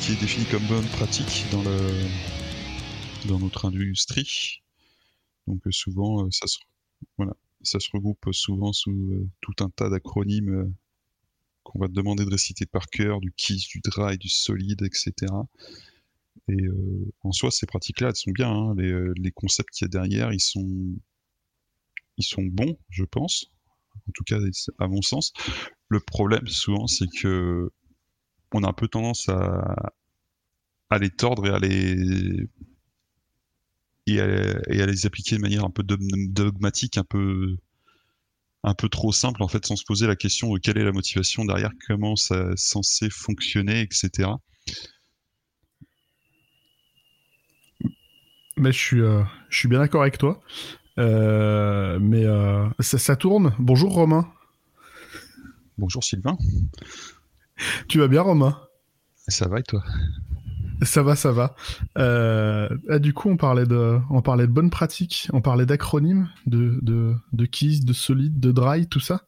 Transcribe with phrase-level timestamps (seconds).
[0.00, 1.78] qui est défini comme bonne pratique dans, le,
[3.28, 4.62] dans notre industrie.
[5.46, 6.58] Donc euh, souvent, euh, ça se,
[7.16, 10.74] voilà, ça se regroupe souvent sous euh, tout un tas d'acronymes
[11.62, 15.32] qu'on va te demander de réciter par cœur, du KISS, du dry, du solide, etc.
[16.48, 16.66] Et
[17.22, 18.50] en soi, ces pratiques-là, elles sont bien.
[18.50, 18.74] Hein.
[18.78, 20.96] Les, les, concepts qu'il y a derrière, ils sont,
[22.16, 23.50] ils sont bons, je pense.
[24.08, 24.38] En tout cas,
[24.78, 25.32] à mon sens.
[25.88, 27.70] Le problème, souvent, c'est que
[28.52, 29.92] on a un peu tendance à,
[30.90, 32.48] à les tordre et à les
[34.06, 37.56] et à, les appliquer de manière un peu dogmatique, un peu
[38.64, 40.92] un peu trop simple en fait, sans se poser la question de quelle est la
[40.92, 44.30] motivation derrière, comment ça est censé fonctionner, etc.
[48.56, 50.40] Mais je suis, euh, je suis bien d'accord avec toi.
[50.98, 53.54] Euh, mais euh, ça, ça, tourne.
[53.60, 54.28] Bonjour Romain.
[55.78, 56.36] Bonjour Sylvain.
[57.88, 58.58] Tu vas bien Romain?
[59.28, 59.82] Ça va et toi?
[60.82, 61.56] Ça va, ça va.
[61.98, 66.28] Euh, ah, du coup, on parlait de, on parlait de bonnes pratiques, on parlait d'acronymes,
[66.46, 69.24] de, de, de keys, de solide, de dry, tout ça.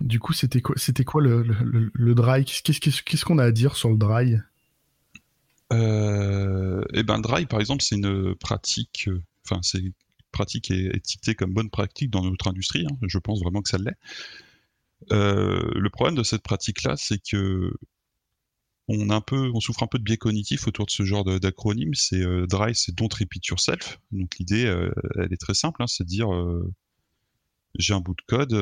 [0.00, 2.44] Du coup, c'était quoi, c'était quoi le, le, le dry?
[2.44, 4.36] Qu'est-ce qu'est-ce qu'on a à dire sur le dry?
[5.72, 9.92] Euh, Eh ben, dry, par exemple, c'est une pratique, euh, enfin, c'est une
[10.32, 12.86] pratique étiquetée comme bonne pratique dans notre industrie.
[12.90, 12.96] Hein.
[13.02, 13.96] je pense vraiment que ça l'est.
[15.10, 17.72] Euh, le problème de cette pratique-là, c'est que
[18.88, 21.94] on, souffre un peu de biais cognitif autour de ce genre d'acronyme.
[21.94, 24.00] C'est euh, DRY, c'est Don't Repeat Yourself.
[24.10, 26.28] Donc l'idée, euh, elle est très simple, hein, c'est de dire
[27.78, 28.54] j'ai un bout de code,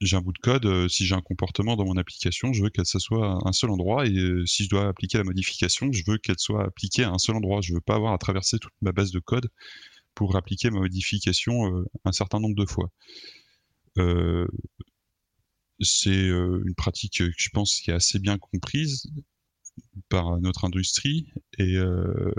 [0.00, 2.86] j'ai un bout de code, si j'ai un comportement dans mon application, je veux qu'elle
[2.86, 4.14] soit à un seul endroit, et
[4.46, 7.60] si je dois appliquer la modification, je veux qu'elle soit appliquée à un seul endroit.
[7.62, 9.48] Je veux pas avoir à traverser toute ma base de code
[10.14, 12.90] pour appliquer ma modification un certain nombre de fois.
[13.98, 14.46] Euh,
[15.80, 19.10] c'est euh, une pratique que je pense qui est assez bien comprise
[20.08, 22.32] par notre industrie et euh,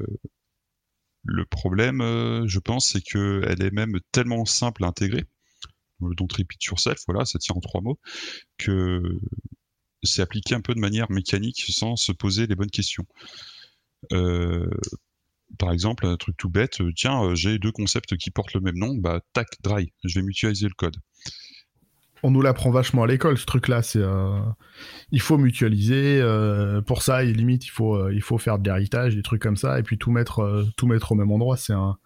[1.24, 5.26] le problème, euh, je pense, c'est qu'elle est même tellement simple à intégrer,
[6.00, 8.00] dont repeat yourself, voilà, ça tient en trois mots,
[8.58, 9.02] que
[10.04, 13.06] c'est appliqué un peu de manière mécanique sans se poser les bonnes questions.
[15.58, 18.96] par exemple, un truc tout bête, tiens, j'ai deux concepts qui portent le même nom,
[18.96, 20.98] bah tac, dry, je vais mutualiser le code
[22.24, 24.40] on nous l'apprend vachement à l'école ce truc là c'est euh,
[25.12, 28.70] il faut mutualiser euh, pour ça et limite il faut euh, il faut faire de
[28.70, 31.58] l'héritage des trucs comme ça et puis tout mettre au même endroit.
[31.58, 31.98] C'est un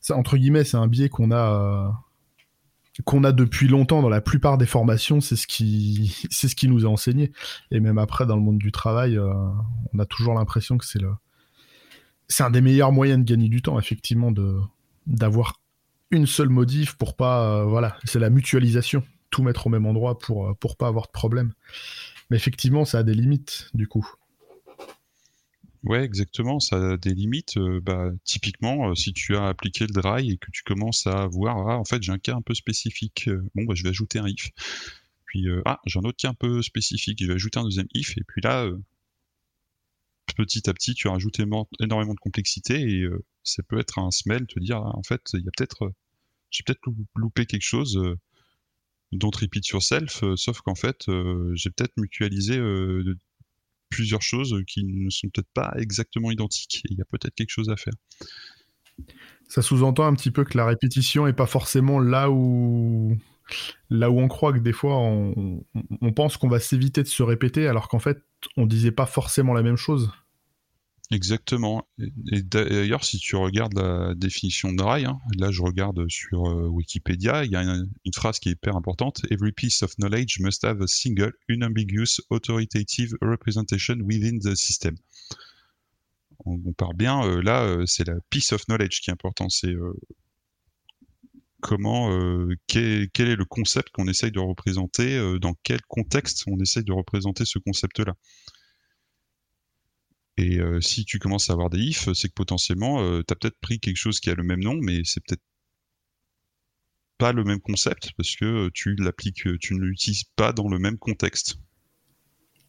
[0.00, 1.92] c'est un biais qu'on a
[3.04, 4.02] qu'on a depuis longtemps.
[4.02, 7.32] Dans la plupart des formations c'est ce qui nous est enseigné.
[7.70, 11.10] Et même après dans le monde du travail on a toujours l'impression que c'est le
[12.28, 14.58] c'est un des meilleurs moyens de gagner du temps effectivement de
[15.06, 15.60] d'avoir
[16.10, 20.46] une seule modif pour pas voilà c'est la mutualisation tout mettre au même endroit pour,
[20.46, 21.52] euh, pour pas avoir de problème.
[22.30, 24.08] Mais effectivement, ça a des limites, du coup.
[25.82, 27.56] Ouais, exactement, ça a des limites.
[27.56, 31.26] Euh, bah, typiquement, euh, si tu as appliqué le dry et que tu commences à
[31.26, 34.20] voir, ah, en fait, j'ai un cas un peu spécifique, bon, bah, je vais ajouter
[34.20, 34.50] un if.
[35.26, 38.16] Puis, ah, j'ai un autre cas un peu spécifique, je vais ajouter un deuxième if.
[38.18, 38.68] Et puis là,
[40.36, 41.44] petit à petit, tu as rajouté
[41.80, 43.08] énormément de complexité et
[43.42, 45.90] ça peut être un smell, te dire, ah, en fait, il y a peut-être,
[46.50, 46.82] j'ai peut-être
[47.16, 47.98] loupé quelque chose
[49.12, 53.14] dont Repeat Yourself, euh, sauf qu'en fait, euh, j'ai peut-être mutualisé euh,
[53.90, 56.82] plusieurs choses qui ne sont peut-être pas exactement identiques.
[56.88, 57.92] Il y a peut-être quelque chose à faire.
[59.48, 63.16] Ça sous-entend un petit peu que la répétition est pas forcément là où
[63.90, 65.64] là où on croit que des fois on,
[66.00, 68.22] on pense qu'on va s'éviter de se répéter alors qu'en fait
[68.56, 70.10] on disait pas forcément la même chose.
[71.12, 71.86] Exactement.
[72.32, 76.68] Et d'ailleurs, si tu regardes la définition de dry, hein, là je regarde sur euh,
[76.68, 79.20] Wikipédia, il y a une, phrase qui est hyper importante.
[79.30, 84.96] Every piece of knowledge must have a single, unambiguous, authoritative representation within the system.
[86.46, 89.50] On, parle bien, euh, là, euh, c'est la piece of knowledge qui est important.
[89.50, 89.74] C'est
[91.60, 92.08] comment,
[92.66, 97.44] quel, est le concept qu'on essaye de représenter, dans quel contexte on essaye de représenter
[97.44, 98.14] ce concept-là.
[100.36, 103.36] Et euh, si tu commences à avoir des ifs, c'est que potentiellement, euh, tu as
[103.36, 105.42] peut-être pris quelque chose qui a le même nom, mais c'est peut-être
[107.18, 110.98] pas le même concept parce que tu l'appliques, tu ne l'utilises pas dans le même
[110.98, 111.58] contexte.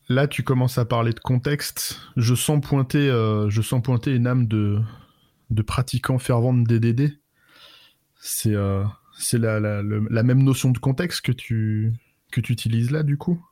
[0.10, 2.02] Là, tu commences à parler de contexte.
[2.18, 4.82] Je sens pointer, euh, je sens pointer une âme de,
[5.66, 7.18] pratiquant fervent de DDD.
[8.20, 8.56] C'est
[9.18, 11.94] c'est la, la, la, même notion de contexte que tu,
[12.32, 13.44] que tu utilises là, du coup?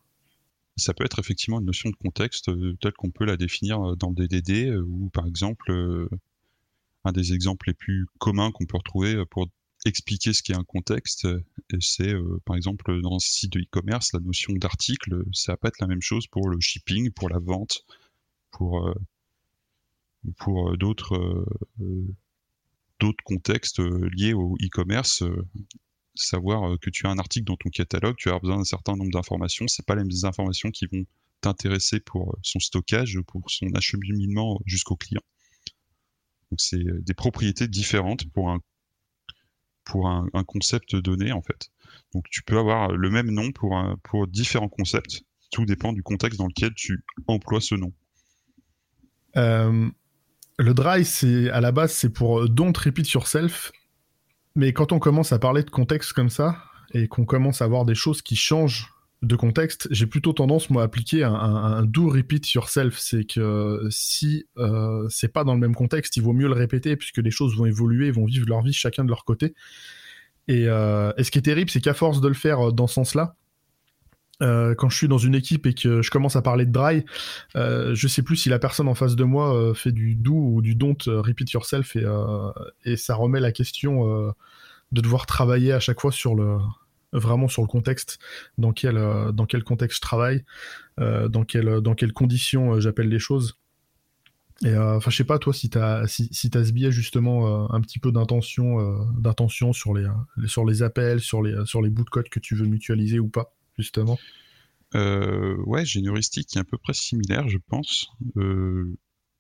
[0.82, 3.96] Ça peut être effectivement une notion de contexte euh, telle qu'on peut la définir euh,
[3.96, 5.72] dans le DDD, euh, ou par exemple,
[7.04, 9.48] un des exemples les plus communs qu'on peut retrouver pour
[9.86, 11.28] expliquer ce qu'est un contexte.
[11.80, 12.14] C'est,
[12.46, 15.88] par exemple, dans un site de e-commerce, la notion d'article, ça va pas être la
[15.88, 17.86] même chose pour le shipping, pour la vente,
[18.52, 18.94] pour,
[20.38, 21.48] pour d'autres
[23.24, 25.24] contextes liés au e-commerce
[26.16, 29.12] savoir que tu as un article dans ton catalogue, tu as besoin d'un certain nombre
[29.12, 29.68] d'informations.
[29.68, 31.06] C'est pas les mêmes informations qui vont
[31.42, 35.22] t'intéresser pour son stockage, pour son acheminement jusqu'au client.
[36.52, 38.60] Donc c'est des propriétés différentes pour un
[40.34, 41.70] un, concept donné en fait.
[42.14, 45.24] Donc tu peux avoir le même nom pour pour différents concepts.
[45.52, 47.92] Tout dépend du contexte dans lequel tu emploies ce nom.
[49.36, 49.90] Euh,
[50.58, 53.72] le dry, c'est à la base, c'est pour don't repeat yourself.
[54.56, 56.58] Mais quand on commence à parler de contexte comme ça
[56.94, 58.90] et qu'on commence à voir des choses qui changent
[59.22, 62.98] de contexte, j'ai plutôt tendance moi à appliquer un, un, do repeat yourself.
[62.98, 66.96] C'est que si euh, c'est pas dans le même contexte, il vaut mieux le répéter
[66.96, 69.54] puisque les choses vont évoluer, vont vivre leur vie chacun de leur côté.
[70.48, 72.96] Et, euh, ce qui est terrible, c'est qu'à force de le faire euh, dans ce
[72.96, 73.36] sens-là,
[74.42, 77.06] euh, quand je suis dans une équipe et que je commence à parler de dry,
[77.56, 80.34] euh, je sais plus si la personne en face de moi euh, fait du do
[80.34, 82.06] ou du don't euh, repeat yourself et,
[82.86, 84.34] et ça remet la question
[84.92, 86.58] de devoir travailler à chaque fois sur le
[87.14, 88.20] vraiment sur le contexte
[88.58, 88.96] dans quel
[89.34, 90.46] dans quel contexte je travaille,
[90.98, 93.58] dans quelles dans quelles conditions j'appelle les choses.
[94.64, 97.82] Et enfin, je sais pas toi si t'as si, si as ce biais justement un
[97.82, 100.08] petit peu d'intention d'intention sur les,
[100.46, 103.28] sur les appels, sur les sur les bouts de code que tu veux mutualiser ou
[103.28, 104.18] pas justement
[104.96, 108.12] euh, Ouais, j'ai une heuristique qui est à peu près similaire, je pense.
[108.38, 108.98] Euh,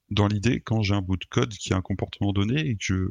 [0.10, 2.81] dans l'idée, quand j'ai un bout de code qui a un comportement donné et que
[2.83, 3.07] je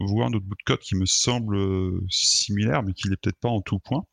[0.00, 3.38] vois un autre bout de code qui me semble euh, similaire, mais qui n'est peut-être
[3.38, 4.04] pas en tout point,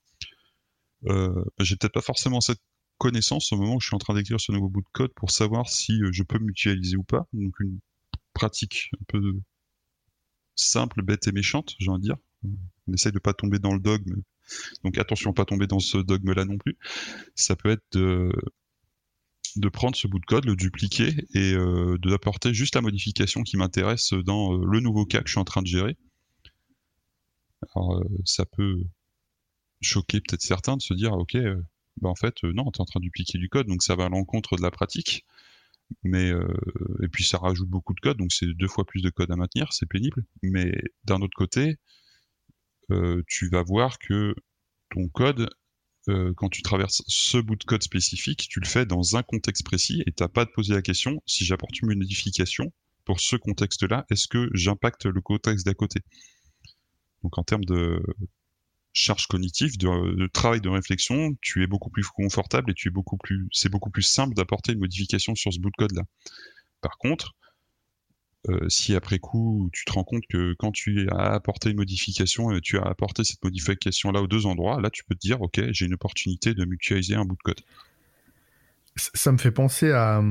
[1.08, 2.62] euh, j'ai peut-être pas forcément cette
[2.98, 5.32] connaissance au moment où je suis en train d'écrire ce nouveau bout de code pour
[5.32, 7.28] savoir si je peux mutualiser ou pas.
[7.34, 7.80] Donc une
[8.34, 9.34] pratique un peu
[10.56, 12.18] simple, bête et méchante, j'ai envie de dire.
[12.88, 14.22] On essaye de pas tomber dans le dogme
[14.84, 16.78] donc attention, pas tomber dans ce dogme-là non plus.
[17.36, 18.32] Ça peut être de,
[19.56, 23.58] de prendre ce bout de code, le dupliquer et euh, d'apporter juste la modification qui
[23.58, 25.98] m'intéresse dans euh, le nouveau cas que je suis en train de gérer.
[27.76, 28.84] Alors euh, ça peut
[29.82, 31.38] choquer peut-être certains de se dire ok,
[32.02, 34.06] bah en fait non, tu es en train de dupliquer du code, donc ça va
[34.06, 35.26] à l'encontre de la pratique.
[36.04, 36.32] Mais
[37.04, 39.36] et puis ça rajoute beaucoup de code, donc c'est deux fois plus de code à
[39.36, 40.26] maintenir, c'est pénible.
[40.42, 40.72] Mais
[41.04, 41.74] d'un autre côté, euh,
[43.28, 44.36] tu vas voir que
[44.92, 45.50] ton code,
[46.08, 49.66] euh, quand tu traverses ce bout de code spécifique, tu le fais dans un contexte
[49.66, 52.72] précis et t'as pas à te poser la question si j'apporte une modification
[53.06, 56.02] pour ce contexte-là, est-ce que j'impacte le contexte d'à côté?
[57.24, 58.02] Donc en termes de
[58.94, 63.18] charge cognitive, de, travail de réflexion, tu es beaucoup plus confortable et tu es beaucoup
[63.18, 66.04] plus, c'est beaucoup plus simple d'apporter une modification sur ce bout de code-là.
[66.82, 67.36] Par contre,
[68.50, 72.52] euh, si après coup tu te rends compte que quand tu as apporté une modification,
[72.52, 75.42] et tu as apporté cette modification là aux deux endroits, là tu peux te dire
[75.42, 77.62] ok j'ai une opportunité de mutualiser un bout de code.
[78.96, 80.22] Ça me fait penser à,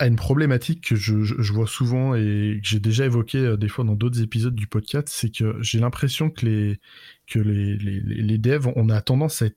[0.00, 3.84] une problématique que je, je, vois souvent et que j'ai déjà évoqué euh, des fois
[3.84, 6.80] dans d'autres épisodes du podcast, c'est que j'ai l'impression que les
[7.26, 9.56] que les, les, les devs on a tendance à être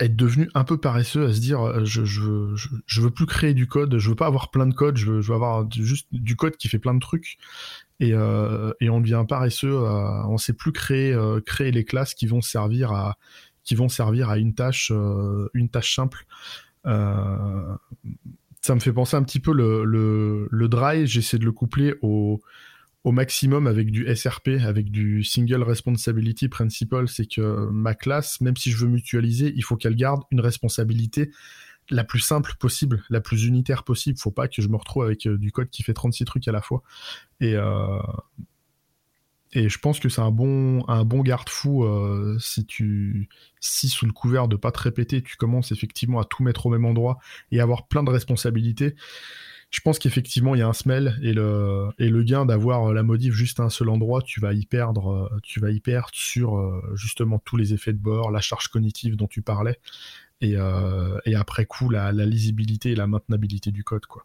[0.00, 2.54] être devenu un peu paresseux à se dire euh, je, je, veux,
[2.86, 5.20] je, veux plus créer du code, je veux pas avoir plein de code, je veux,
[5.20, 7.38] je veux avoir juste du code qui fait plein de trucs
[8.00, 12.14] et, euh, et on devient paresseux, euh, on sait plus créer euh, créer les classes
[12.14, 13.16] qui vont servir à
[13.64, 14.92] qui vont servir à une tâche
[15.54, 16.26] une tâche simple.
[16.84, 21.94] ça me fait penser un petit peu le le, le dry, j'essaie de le coupler
[22.02, 22.40] au
[23.06, 28.56] au maximum avec du SRP, avec du Single Responsibility Principle, c'est que ma classe, même
[28.56, 31.30] si je veux mutualiser, il faut qu'elle garde une responsabilité
[31.88, 34.18] la plus simple possible, la plus unitaire possible.
[34.18, 36.52] Faut pas que je me retrouve avec euh, du code qui fait 36 trucs à
[36.52, 36.82] la fois.
[37.40, 38.02] Et, euh,
[39.52, 43.28] et je pense que c'est un bon, un bon garde-fou euh, si tu,
[43.60, 46.70] si sous le couvert de pas te répéter, tu commences effectivement à tout mettre au
[46.70, 47.18] même endroit
[47.52, 48.96] et avoir plein de responsabilités
[49.70, 53.02] je pense qu'effectivement il y a un smell et le et le gain d'avoir la
[53.02, 56.10] modif juste à un seul endroit, tu vas y perdre, euh, tu vas y perdre
[56.12, 59.78] sur euh, justement tous les effets de bord, la charge cognitive dont tu parlais
[60.40, 64.24] et, euh, et après coup la, la, lisibilité et la maintenabilité du code quoi.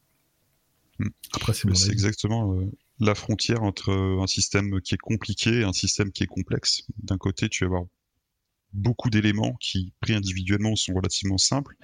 [0.99, 1.09] Hmm.
[1.33, 2.55] Après c'est exactement
[2.99, 6.83] la frontière entre un système qui est compliqué et un système qui est complexe.
[7.01, 7.83] D'un côté, tu vas avoir
[8.73, 11.75] beaucoup d'éléments qui, pris individuellement, sont relativement simples,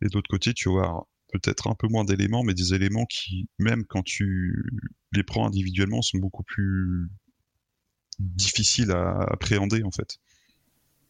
[0.00, 1.06] et d'autre côté, tu vas avoir
[1.38, 4.64] peut-être un peu moins d'éléments, mais des éléments qui, même quand tu
[5.12, 7.08] les prends individuellement, sont beaucoup plus
[8.18, 10.18] difficiles à appréhender en fait.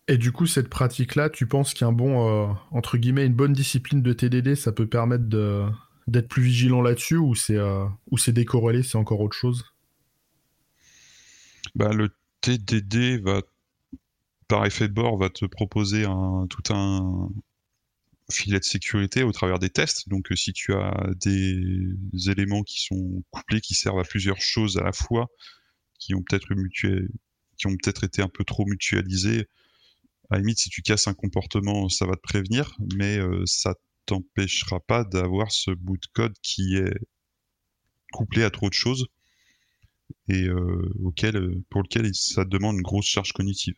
[0.09, 4.03] Et du coup, cette pratique-là, tu penses qu'un bon, euh, entre guillemets, une bonne discipline
[4.03, 5.65] de TDD, ça peut permettre de,
[6.07, 9.65] d'être plus vigilant là-dessus ou c'est, euh, ou c'est décorrélé, c'est encore autre chose?
[11.75, 13.41] Bah, Le TDD va
[14.47, 17.31] par effet de bord, va te proposer un, tout un
[18.31, 20.09] filet de sécurité au travers des tests.
[20.09, 21.97] Donc, si tu as des
[22.29, 25.29] éléments qui sont couplés, qui servent à plusieurs choses à la fois,
[25.99, 26.49] qui ont peut-être
[27.77, 29.47] peut-être été un peu trop mutualisés,
[30.31, 33.75] à la limite, si tu casses un comportement, ça va te prévenir, mais ça
[34.07, 36.95] t'empêchera pas d'avoir ce bout de code qui est
[38.13, 39.07] couplé à trop de choses
[40.29, 43.75] et euh, auquel, euh, pour lequel ça demande une grosse charge cognitive.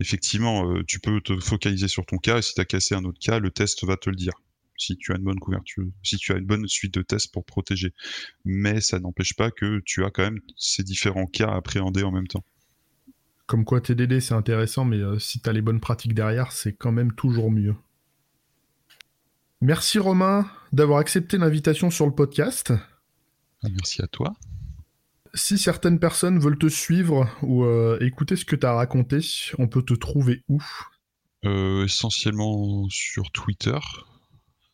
[0.00, 3.04] Effectivement, euh, tu peux te focaliser sur ton cas et si tu as cassé un
[3.04, 4.32] autre cas, le test va te le dire.
[4.78, 7.44] Si tu as une bonne couverture, si tu as une bonne suite de tests pour
[7.44, 7.92] protéger.
[8.44, 12.10] Mais ça n'empêche pas que tu as quand même ces différents cas à appréhender en
[12.10, 12.44] même temps.
[13.46, 16.92] Comme quoi TDD c'est intéressant, mais si tu as les bonnes pratiques derrière, c'est quand
[16.92, 17.74] même toujours mieux.
[19.60, 22.72] Merci Romain d'avoir accepté l'invitation sur le podcast.
[23.62, 24.34] Merci à toi.
[25.34, 29.20] Si certaines personnes veulent te suivre ou euh, écouter ce que tu as raconté,
[29.58, 30.62] on peut te trouver où?
[31.44, 33.78] Euh, Essentiellement sur Twitter,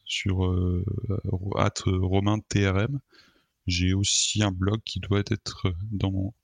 [0.05, 0.85] sur euh,
[1.25, 3.01] romaintrm.
[3.67, 6.35] J'ai aussi un blog qui doit être dans,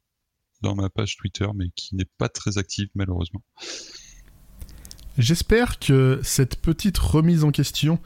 [0.63, 3.43] dans ma page Twitter, mais qui n'est pas très actif malheureusement.
[5.19, 8.01] J'espère que cette petite remise en question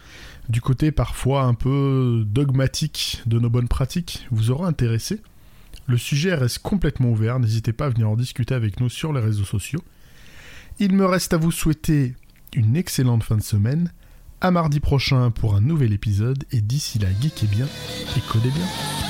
[0.49, 5.21] du côté parfois un peu dogmatique de nos bonnes pratiques vous aura intéressé.
[5.89, 9.21] Le sujet reste complètement ouvert, n'hésitez pas à venir en discuter avec nous sur les
[9.21, 9.83] réseaux sociaux.
[10.79, 12.15] Il me reste à vous souhaiter
[12.55, 13.91] une excellente fin de semaine,
[14.43, 17.67] à mardi prochain pour un nouvel épisode, et d'ici là, geekez bien
[18.17, 19.08] et codez bien.